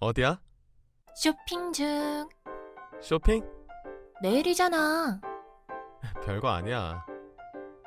[0.00, 0.40] 어디야?
[1.14, 2.28] 쇼핑 중.
[3.00, 3.44] 쇼핑?
[4.22, 5.20] 내일이잖아.
[6.24, 7.04] 별거 아니야.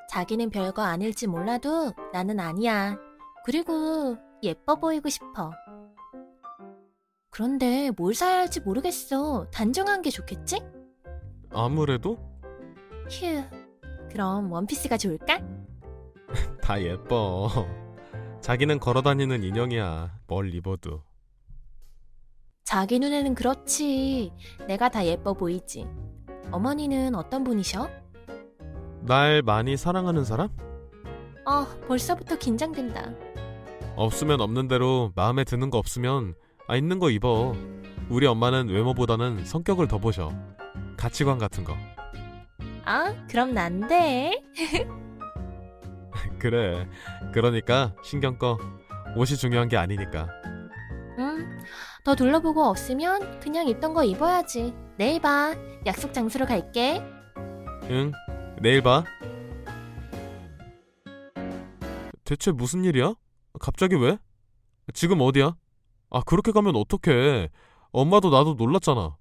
[0.10, 2.97] 자기는 별거 아닐지 몰라도 나는 아니야.
[3.46, 5.52] 그리고 예뻐 보이고 싶어.
[7.29, 9.50] 그런데 뭘 사야 할지 모르겠어.
[9.52, 10.62] 단정한 게 좋겠지?
[11.54, 12.18] 아무래도
[13.09, 13.41] 휴.
[14.09, 15.39] 그럼 원피스가 좋을까?
[16.62, 17.50] 다 예뻐.
[18.42, 20.20] 자기는 걸어다니는 인형이야.
[20.28, 21.04] 뭘 입어도.
[22.64, 24.32] 자기 눈에는 그렇지.
[24.68, 25.88] 내가 다 예뻐 보이지.
[26.51, 27.89] 어머니는 어떤 분이셔?
[29.01, 30.50] 날 많이 사랑하는 사람?
[31.46, 33.11] 어, 벌써부터 긴장된다.
[33.95, 36.36] 없으면 없는 대로 마음에 드는 거 없으면
[36.67, 37.53] 아 있는 거 입어.
[38.09, 40.31] 우리 엄마는 외모보다는 성격을 더 보셔.
[40.98, 41.75] 가치관 같은 거.
[42.86, 44.44] 아, 그럼 난데.
[46.39, 46.88] 그래.
[47.34, 48.58] 그러니까 신경 꺼.
[49.16, 50.28] 옷이 중요한 게 아니니까.
[51.17, 51.59] 음,
[52.04, 54.74] 더 둘러보고 없으면 그냥 입던 거 입어야지.
[54.98, 55.54] 내일 봐.
[55.86, 57.02] 약속 장소로 갈게.
[57.90, 58.12] 응.
[58.62, 59.04] 내일 봐.
[62.24, 63.14] 대체 무슨 일이야?
[63.60, 64.18] 갑자기 왜?
[64.94, 65.56] 지금 어디야?
[66.10, 67.50] 아, 그렇게 가면 어떡해.
[67.92, 69.18] 엄마도 나도 놀랐잖아.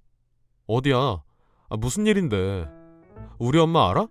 [0.67, 0.97] 어디야?
[0.97, 2.67] 아, 무슨 일인데?
[3.39, 4.07] 우리 엄마 알아?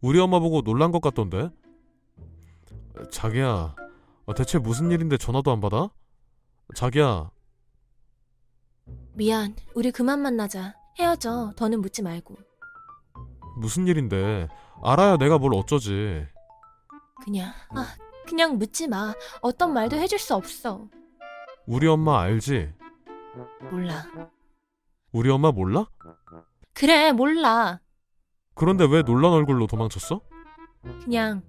[0.00, 1.50] 우리 엄마 보고 놀란 것 같던데?
[3.10, 3.74] 자기야,
[4.26, 5.90] 아, 대체 무슨 일인데 전화도 안 받아?
[6.74, 7.30] 자기야,
[9.16, 9.56] 미안.
[9.74, 10.74] 우리 그만 만나자.
[10.98, 11.52] 헤어져.
[11.56, 12.36] 더는 묻지 말고.
[13.58, 14.48] 무슨 일인데?
[14.82, 16.26] 알아야 내가 뭘 어쩌지.
[17.24, 17.86] 그냥, 아,
[18.26, 19.14] 그냥 묻지 마.
[19.40, 20.86] 어떤 말도 해줄 수 없어.
[21.66, 22.74] 우리 엄마 알지?
[23.70, 24.04] 몰라.
[25.12, 25.86] 우리 엄마 몰라?
[26.74, 27.80] 그래, 몰라.
[28.54, 30.20] 그런데 왜 놀란 얼굴로 도망쳤어?
[31.04, 31.42] 그냥,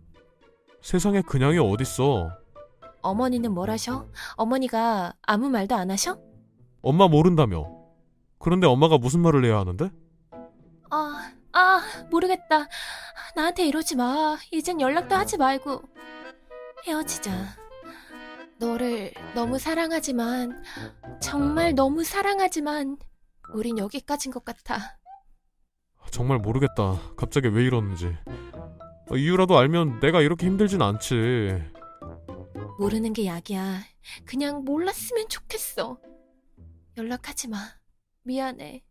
[0.81, 2.29] 세상에 그냥이 어딨어.
[3.01, 4.07] 어머니는 뭘 하셔?
[4.35, 6.17] 어머니가 아무 말도 안 하셔?
[6.87, 7.69] 엄마 모른다며.
[8.39, 9.91] 그런데 엄마가 무슨 말을 해야 하는데?
[10.89, 12.69] 아, 아, 모르겠다.
[13.35, 14.37] 나한테 이러지 마.
[14.53, 15.81] 이젠 연락도 하지 말고.
[16.85, 17.29] 헤어지자.
[18.57, 20.63] 너를 너무 사랑하지만,
[21.21, 22.97] 정말 너무 사랑하지만,
[23.53, 24.97] 우린 여기까지인 것 같아.
[26.09, 27.01] 정말 모르겠다.
[27.17, 28.15] 갑자기 왜 이러는지.
[29.11, 31.61] 어, 이유라도 알면 내가 이렇게 힘들진 않지.
[32.79, 33.81] 모르는 게 약이야.
[34.25, 35.99] 그냥 몰랐으면 좋겠어.
[36.97, 37.57] 연락하지 마.
[38.23, 38.83] 미안해.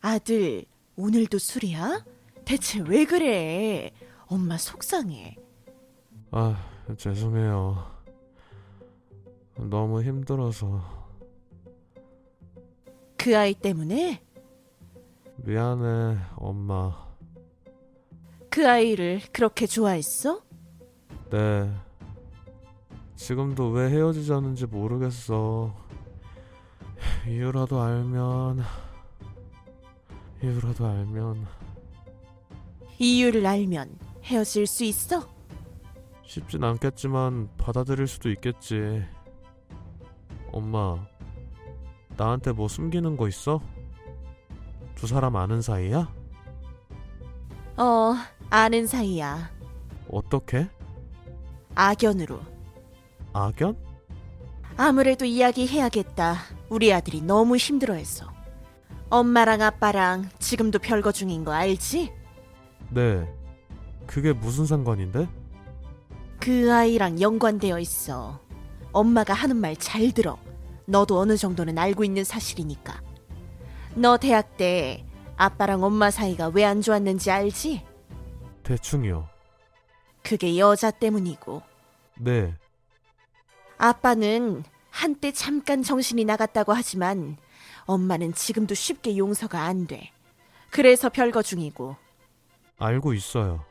[0.00, 0.64] 아들,
[0.96, 2.04] 오늘도 술이야?
[2.44, 3.92] 대체 왜 그래?
[4.26, 5.36] 엄마 속상해.
[6.32, 6.56] 아,
[6.96, 8.04] 죄송해요.
[9.56, 11.08] 너무 힘들어서.
[13.16, 14.22] 그 아이 때문에?
[15.36, 17.08] 미안해, 엄마.
[18.50, 20.42] 그 아이를 그렇게 좋아했어?
[21.30, 21.87] 네.
[23.18, 25.74] 지금도 왜 헤어지자는지 모르겠어.
[27.26, 28.62] 이유라도 알면,
[30.42, 31.44] 이유라도 알면,
[32.98, 35.28] 이유를 알면 헤어질 수 있어?
[36.24, 39.04] 쉽진 않겠지만 받아들일 수도 있겠지.
[40.52, 41.04] 엄마,
[42.16, 43.60] 나한테 뭐 숨기는 거 있어?
[44.94, 46.08] 두 사람 아는 사이야?
[47.78, 48.14] 어,
[48.48, 49.50] 아는 사이야.
[50.08, 50.68] 어떻게?
[51.74, 52.57] 악연으로.
[53.32, 53.76] 악연?
[54.76, 56.36] 아무래도 이야기해야겠다.
[56.68, 58.26] 우리 아들이 너무 힘들어해서.
[59.10, 62.12] 엄마랑 아빠랑 지금도 별거 중인 거 알지?
[62.90, 63.26] 네.
[64.06, 65.28] 그게 무슨 상관인데?
[66.40, 68.40] 그 아이랑 연관되어 있어.
[68.92, 70.38] 엄마가 하는 말 잘 들어.
[70.86, 73.02] 너도 어느 정도는 알고 있는 사실이니까.
[73.94, 75.04] 너 대학 때
[75.36, 77.84] 아빠랑 엄마 사이가 왜 안 좋았는지 알지?
[78.62, 79.28] 대충이요.
[80.22, 81.62] 그게 여자 때문이고.
[82.18, 82.54] 네.
[83.78, 87.36] 아빠는 한때 잠깐 정신이 나갔다고 하지만
[87.86, 90.10] 엄마는 지금도 쉽게 용서가 안 돼.
[90.70, 91.96] 그래서 별거 중이고.
[92.78, 93.64] 알고 있어요.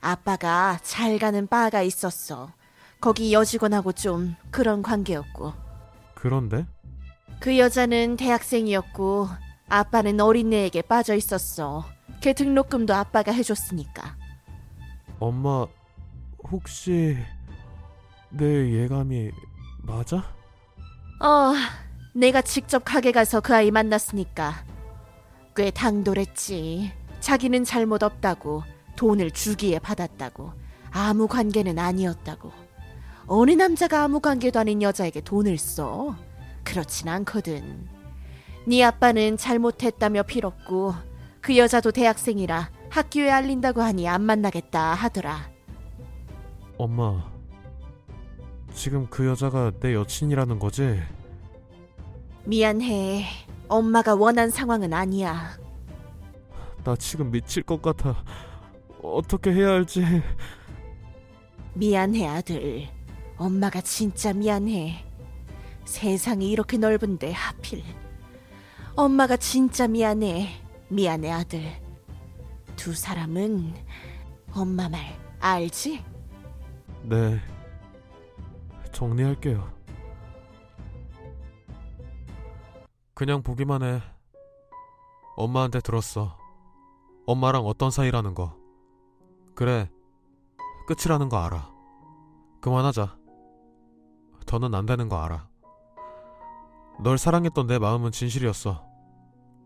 [0.00, 2.52] 아빠가 잘 가는 바가 있었어.
[3.00, 5.52] 거기 여직원하고 좀 그런 관계였고.
[6.14, 6.66] 그런데?
[7.40, 9.28] 그 여자는 대학생이었고
[9.68, 11.84] 아빠는 어린애에게 빠져 있었어.
[12.20, 14.16] 걔 등록금도 아빠가 해줬으니까.
[15.18, 15.66] 엄마,
[16.50, 17.16] 혹시
[18.36, 19.30] 내 예감이
[19.82, 20.16] 맞아?
[21.20, 21.54] 어,
[22.14, 24.64] 내가 직접 가게 가서 그 아이 만났으니까
[25.54, 26.92] 꽤 당돌했지.
[27.20, 28.62] 자기는 잘못 없다고
[28.96, 30.52] 돈을 주기에 받았다고
[30.90, 32.52] 아무 관계는 아니었다고
[33.26, 36.14] 어느 남자가 아무 관계도 아닌 여자에게 돈을 써?
[36.62, 37.88] 그렇진 않거든.
[38.66, 40.94] 네 아빠는 잘못했다며 빌었고
[41.40, 45.50] 그 여자도 대학생이라 학교에 알린다고 하니 안 만나겠다 하더라.
[46.78, 47.35] 엄마,
[48.76, 51.00] 지금 그 여자가 내 여친이라는 거지?
[52.44, 53.24] 미안해.
[53.68, 55.56] 엄마가 원한 상황은 아니야.
[56.84, 58.22] 나 지금 미칠 것 같아.
[59.02, 60.04] 어떻게 해야 할지.
[61.74, 62.86] 미안해, 아들.
[63.38, 65.04] 엄마가 진짜 미안해.
[65.86, 67.82] 세상이 이렇게 넓은데 하필.
[68.94, 70.48] 엄마가 진짜 미안해.
[70.90, 71.62] 미안해, 아들.
[72.76, 73.74] 두 사람은
[74.52, 75.00] 엄마 말
[75.40, 76.04] 알지?
[77.04, 77.40] 네.
[78.96, 79.70] 정리할게요.
[83.12, 84.00] 그냥 보기만 해.
[85.36, 86.38] 엄마한테 들었어.
[87.26, 88.56] 엄마랑 어떤 사이라는 거.
[89.54, 89.90] 그래.
[90.86, 91.70] 끝이라는 거 알아.
[92.62, 93.18] 그만하자.
[94.46, 95.46] 더는 안 되는 거 알아.
[97.02, 98.82] 널 사랑했던 내 마음은 진실이었어.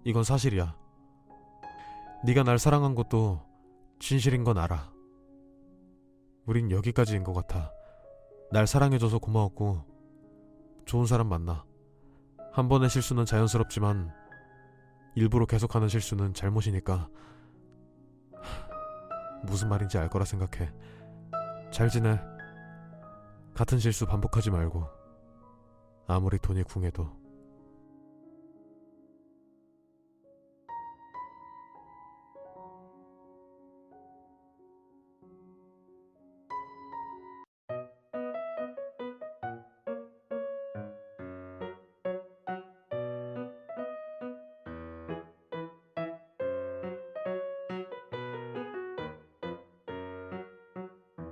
[0.03, 0.77] 이건 사실이야.
[2.25, 3.41] 네가 날 사랑한 것도
[4.01, 4.91] 진실인 건 알아.
[6.47, 7.71] 우린 여기까지인 것 같아.
[8.53, 9.85] 날 사랑해줘서 고마웠고,
[10.85, 11.65] 좋은 사람 만나.
[12.53, 14.13] 한 번의 실수는 자연스럽지만,
[15.15, 17.09] 일부러 계속하는 실수는 잘못이니까,
[18.33, 20.73] 하, 무슨 말인지 알 거라 생각해.
[21.71, 22.21] 잘 지내.
[23.55, 24.85] 같은 실수 반복하지 말고,
[26.09, 27.20] 아무리 돈이 궁해도.